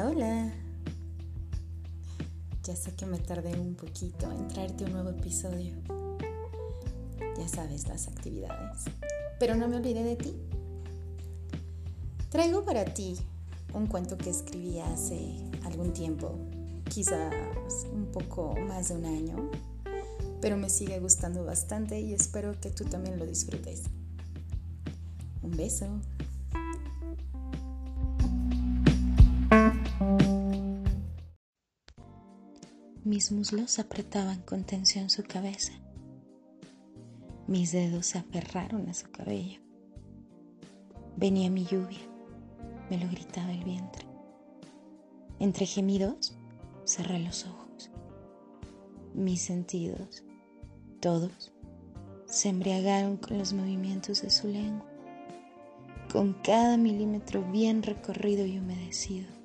[0.00, 0.52] Hola.
[2.62, 5.74] Ya sé que me tardé un poquito en traerte un nuevo episodio.
[7.36, 8.84] Ya sabes las actividades.
[9.40, 10.36] Pero no me olvidé de ti.
[12.30, 13.16] Traigo para ti
[13.74, 15.34] un cuento que escribí hace
[15.64, 16.38] algún tiempo,
[16.88, 17.34] quizás
[17.92, 19.50] un poco más de un año,
[20.40, 23.82] pero me sigue gustando bastante y espero que tú también lo disfrutes.
[25.42, 25.88] Un beso.
[33.08, 35.72] Mis muslos apretaban con tensión su cabeza.
[37.46, 39.62] Mis dedos se aferraron a su cabello.
[41.16, 42.02] Venía mi lluvia,
[42.90, 44.06] me lo gritaba el vientre.
[45.38, 46.36] Entre gemidos,
[46.84, 47.90] cerré los ojos.
[49.14, 50.22] Mis sentidos,
[51.00, 51.54] todos,
[52.26, 54.84] se embriagaron con los movimientos de su lengua,
[56.12, 59.37] con cada milímetro bien recorrido y humedecido.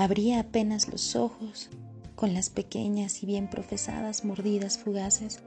[0.00, 1.68] Abría apenas los ojos
[2.16, 5.40] con las pequeñas y bien profesadas mordidas fugaces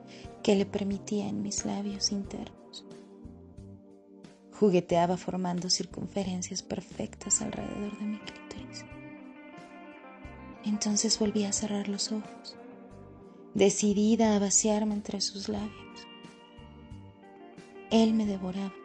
[0.44, 2.86] que le permitía en mis labios internos.
[4.52, 8.86] Jugueteaba formando circunferencias perfectas alrededor de mi clítoris.
[10.64, 12.56] Entonces volví a cerrar los ojos,
[13.56, 16.08] decidida a vaciarme entre sus labios.
[17.90, 18.76] Él me devoraba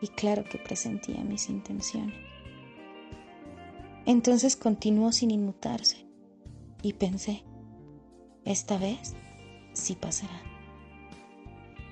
[0.00, 2.33] y claro que presentía mis intenciones.
[4.06, 6.06] Entonces continuó sin inmutarse
[6.82, 7.42] y pensé,
[8.44, 9.14] esta vez
[9.72, 10.42] sí pasará.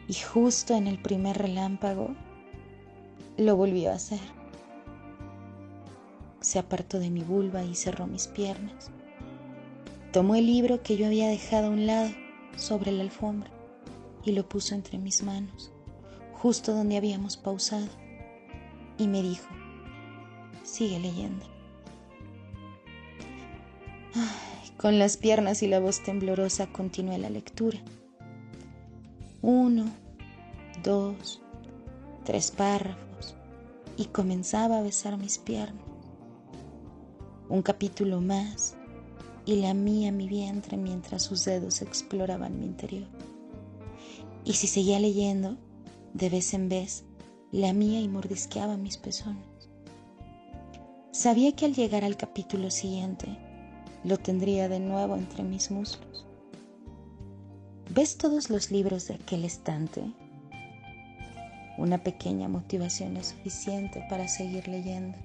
[0.09, 2.15] Y justo en el primer relámpago
[3.39, 4.21] lo volvió a hacer.
[6.41, 8.91] Se apartó de mi vulva y cerró mis piernas.
[10.13, 12.11] Tomó el libro que yo había dejado a un lado
[12.57, 13.51] sobre la alfombra
[14.25, 15.73] y lo puso entre mis manos,
[16.35, 17.89] justo donde habíamos pausado,
[18.99, 19.49] y me dijo,
[20.63, 21.52] sigue leyendo.
[24.77, 27.78] Con las piernas y la voz temblorosa continué la lectura.
[29.41, 29.87] Uno,
[30.83, 31.41] dos,
[32.25, 33.37] tres párrafos
[33.97, 35.84] y comenzaba a besar mis piernas.
[37.49, 38.75] Un capítulo más
[39.45, 43.09] y lamía mi vientre mientras sus dedos exploraban mi interior.
[44.45, 45.56] Y si seguía leyendo,
[46.15, 47.05] de vez en vez,
[47.53, 49.45] lamía y mordisqueaba mis pezones.
[51.12, 53.28] Sabía que al llegar al capítulo siguiente,
[54.05, 56.27] lo tendría de nuevo entre mis muslos.
[57.91, 60.03] ¿Ves todos los libros de aquel estante?
[61.79, 65.19] Una pequeña motivación es suficiente para seguir leyendo.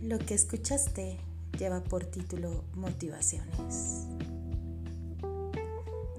[0.00, 1.18] Lo que escuchaste
[1.58, 4.06] lleva por título Motivaciones.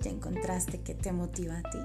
[0.02, 1.80] ¿Ya encontraste que te motiva a ti?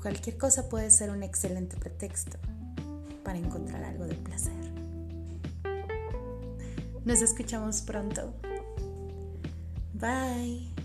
[0.00, 2.38] Cualquier cosa puede ser un excelente pretexto
[3.24, 4.52] para encontrar algo de placer.
[7.04, 8.34] Nos escuchamos pronto.
[9.94, 10.81] Bye.